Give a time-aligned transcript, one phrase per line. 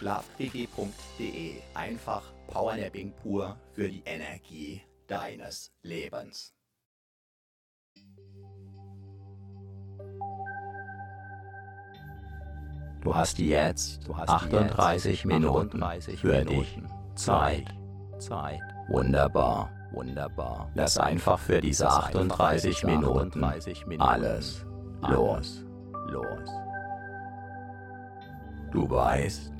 [0.00, 1.60] Schlafquickie.de.
[1.74, 6.54] Einfach Powernapping pur für die Energie deines Lebens.
[13.02, 16.78] Du hast jetzt du hast 38 jetzt Minuten 38 für dich
[17.14, 17.66] Zeit.
[18.18, 18.60] Zeit.
[18.88, 20.70] Wunderbar, wunderbar.
[20.74, 23.44] Lass einfach für diese 38 Minuten
[23.98, 24.64] alles
[25.02, 25.64] los.
[26.08, 26.50] Los.
[28.72, 29.59] Du weißt,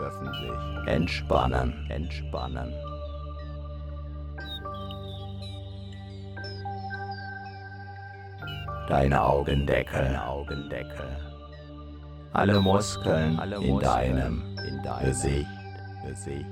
[0.00, 2.72] dürfen sich entspannen, entspannen.
[8.88, 11.30] Deine Augendeckel, Augendeckel
[12.32, 15.46] alle Muskeln, alle Muskeln in deinem, in deinem Gesicht.
[16.06, 16.46] Gesicht.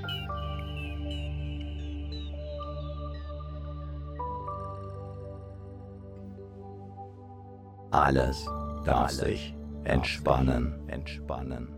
[7.91, 8.47] Alles
[8.85, 9.55] darf sich
[9.85, 11.78] entspannen, entspannen.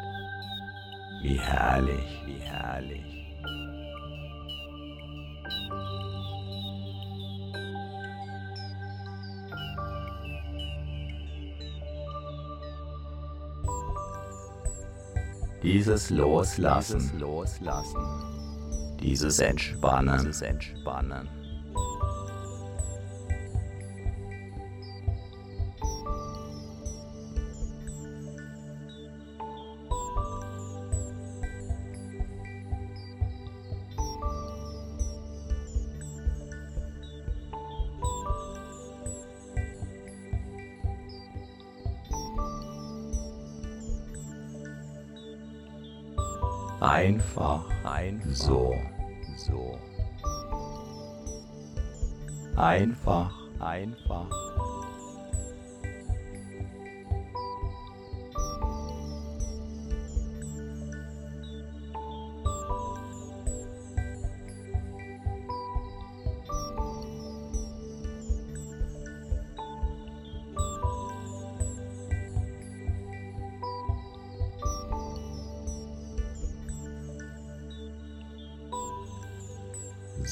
[1.23, 3.05] Wie herrlich, wie herrlich.
[15.61, 21.40] Dieses Loslassen, dieses Loslassen, dieses Entspannen, dieses Entspannen.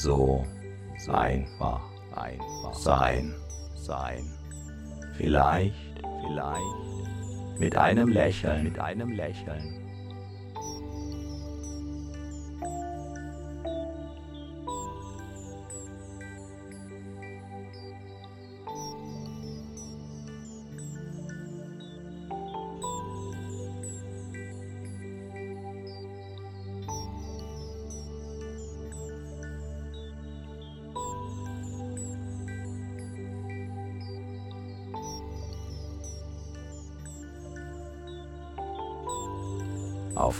[0.02, 0.46] So
[1.12, 1.82] einfach,
[2.14, 3.34] einfach sein,
[3.74, 4.24] sein.
[5.16, 5.74] Vielleicht,
[6.26, 9.89] vielleicht mit einem Lächeln, mit einem Lächeln.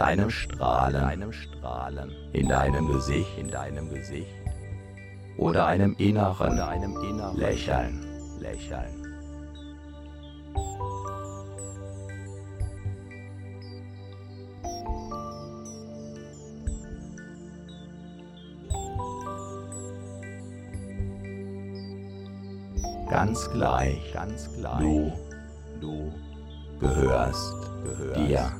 [0.00, 2.10] mit einem Strahlen, einem Strahlen.
[2.32, 4.30] In deinem Gesicht, in deinem Gesicht.
[5.36, 8.06] Oder einem inneren, oder einem inneren Lächeln,
[8.40, 8.96] Lächeln.
[23.10, 24.80] Ganz gleich, ganz gleich.
[24.80, 25.12] Du,
[25.80, 26.12] du.
[26.80, 27.54] Gehörst,
[27.84, 28.59] gehörst dir.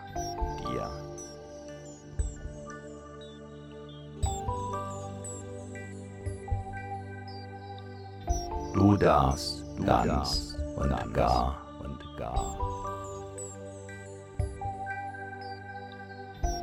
[9.01, 12.57] Darfst du ganz und gar und gar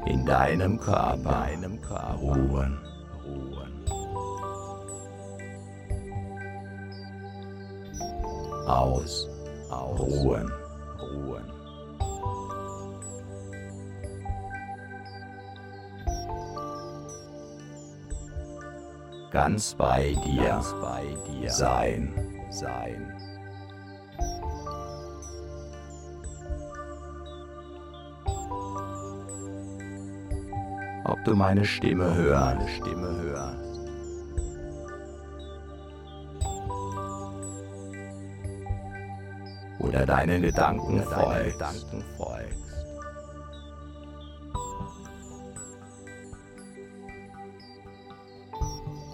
[0.06, 2.78] in deinem Körper, deinem Körper ruhen,
[3.24, 3.84] ruhen.
[8.66, 9.28] Aus,
[9.70, 10.57] aus, ruhen.
[19.38, 22.12] Ganz bei dir, ganz bei dir sein,
[22.50, 23.14] sein.
[31.04, 33.80] Ob du meine Stimme hörst, meine Stimme hörst.
[39.78, 41.62] Oder deinen Gedanken folgst.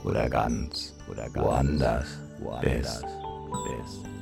[0.04, 2.06] Oder ganz oder ganz woanders,
[2.38, 3.06] woanders bist.
[3.80, 4.14] bist.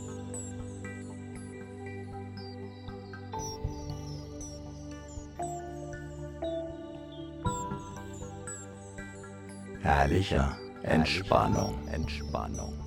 [9.82, 12.78] Herrlicher Entspannung, Entspannung.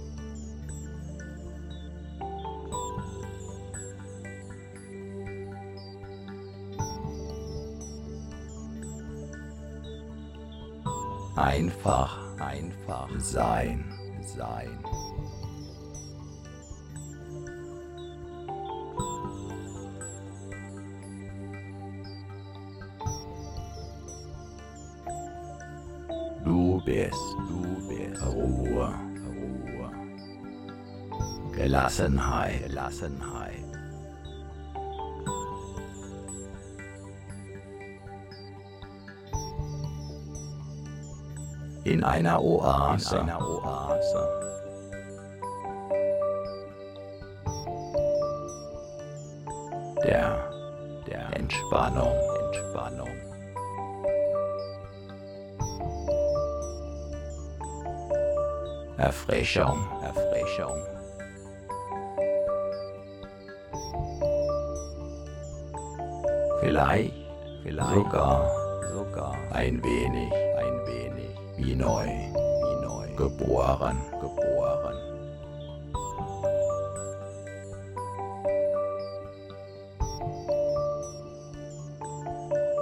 [11.36, 13.84] Einfach einfach sein,
[14.22, 14.80] sein.
[26.44, 27.14] Du bist,
[27.50, 28.94] du bist Ruhe,
[29.25, 29.92] Ruhe.
[31.52, 33.45] Gelassenheit, Gelassenheit.
[41.96, 43.16] In einer Oase.
[43.16, 44.28] In einer Oase.
[50.04, 50.52] Der,
[51.08, 52.14] der Entspannung,
[52.48, 53.08] Entspannung.
[58.98, 60.75] Erfrischung, Erfrischung.
[66.60, 67.14] Vielleicht,
[67.64, 68.52] vielleicht sogar,
[68.92, 70.45] sogar ein wenig
[71.77, 74.96] wie neu, geboren, geboren.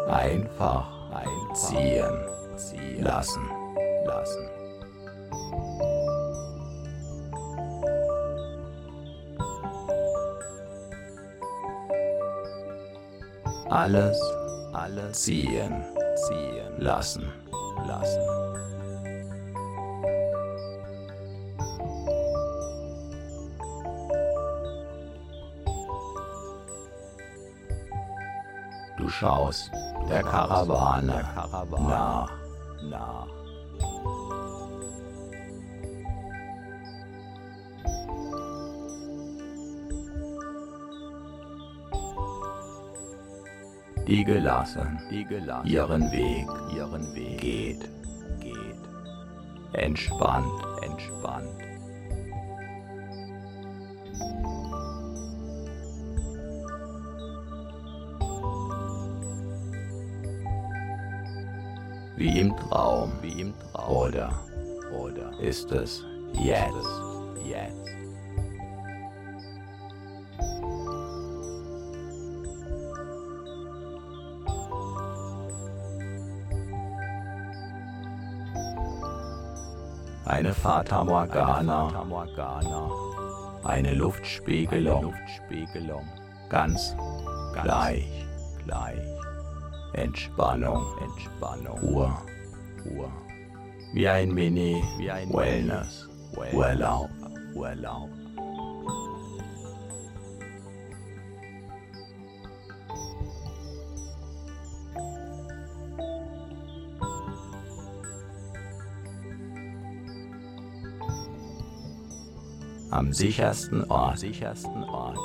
[0.07, 2.13] Einfach einziehen,
[2.55, 3.41] ziehen lassen,
[4.05, 4.49] lassen.
[13.69, 14.21] Alles,
[14.73, 15.83] alles ziehen,
[16.27, 17.33] ziehen lassen,
[17.87, 18.52] lassen.
[29.23, 29.71] Schaust
[30.09, 31.23] der Karawane.
[31.87, 32.31] Nach,
[32.89, 33.27] nach.
[44.05, 45.67] Die gelassen, die gelassen.
[45.67, 47.89] Ihren Weg, ihren Weg geht,
[48.41, 48.81] geht.
[49.71, 51.72] Entspannt, entspannt.
[62.23, 63.97] wie im Traum, wie im Traum.
[63.97, 64.29] Oder,
[64.97, 66.71] oder ist es jetzt,
[67.45, 67.83] jetzt?
[80.25, 82.05] Eine Fata Morgana,
[83.65, 85.13] eine Luftspiegelung,
[86.47, 86.95] ganz
[87.61, 88.25] gleich,
[88.63, 89.22] gleich.
[89.93, 92.11] Entspannung, Entspannung, Ruhe,
[92.85, 93.11] Ruhe,
[93.93, 96.09] wie ein Mini, wie ein Wellness,
[96.51, 97.09] Urlaub,
[97.53, 98.09] Urlaub.
[112.93, 114.19] am sichersten Ort.
[114.19, 115.17] Sichersten Ort.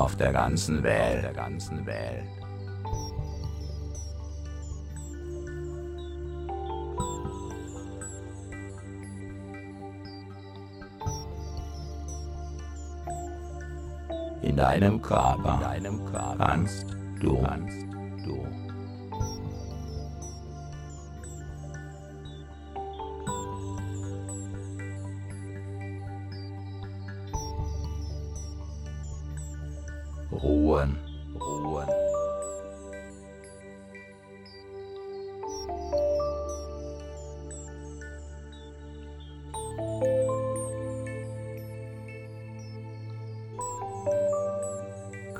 [0.00, 2.24] Auf der ganzen Welt, der ganzen Welt.
[14.40, 16.36] In deinem Körper, in deinem Körper.
[16.38, 16.86] Kannst
[17.20, 17.89] du, kannst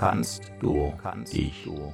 [0.01, 1.93] kannst du kannst dich du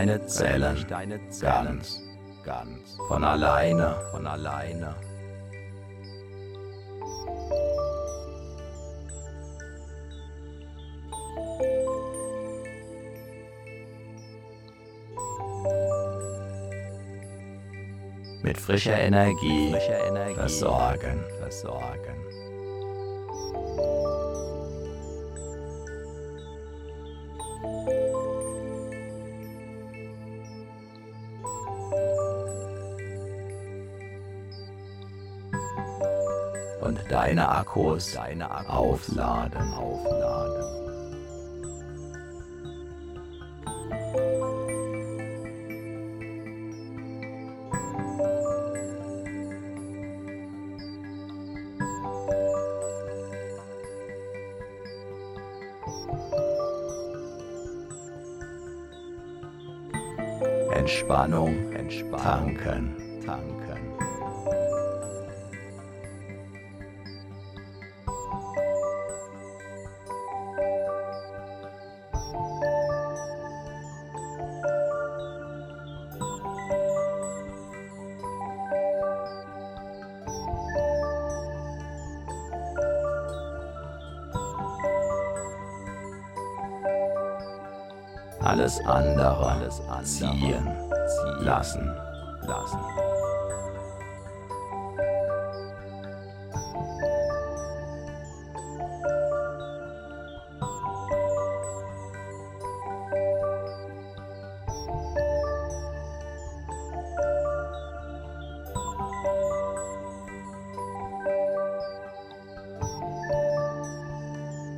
[0.00, 0.86] deine Zellen
[1.42, 2.02] ganz,
[2.42, 4.94] ganz von alleine, von alleine.
[18.42, 22.49] Mit frischer Energie, frischer Energie versorgen, versorgen.
[37.40, 40.64] Deine Akkus, deine Akkus aufladen, aufladen.
[60.74, 63.59] Entspannung, Entspannung, tanken, tanken.
[90.02, 90.66] Ziehen,
[91.40, 91.94] lassen,
[92.42, 92.80] lassen.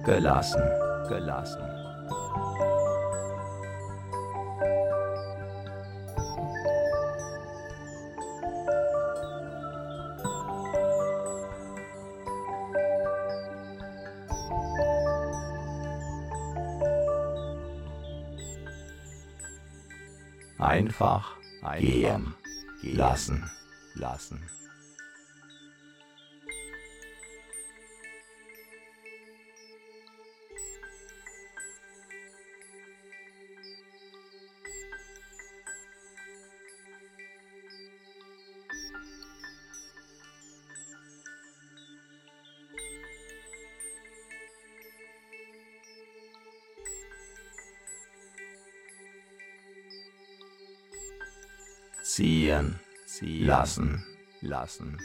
[0.05, 0.63] Gelassen,
[1.09, 1.72] gelassen.
[20.93, 21.37] Einfach
[21.79, 22.35] gehen.
[22.83, 23.51] lassen,
[23.95, 24.43] lassen.
[53.63, 54.05] Lassen,
[54.41, 54.97] lassen.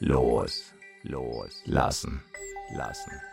[0.00, 0.72] los,
[1.04, 2.20] los, lassen,
[2.72, 3.29] lassen.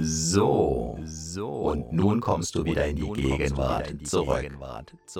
[0.00, 0.98] So.
[1.44, 4.50] Und nun kommst du wieder in die Gegenwart zurück.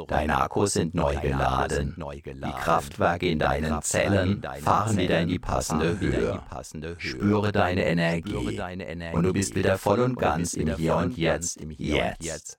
[0.08, 1.96] Deine Akkus sind neu geladen.
[1.98, 6.40] Die Kraftwerke in deinen Zellen fahren wieder in die passende Höhe.
[6.98, 8.60] Spüre deine Energie.
[9.12, 11.60] Und du bist wieder voll und ganz im Hier und Jetzt.
[11.78, 12.58] Jetzt.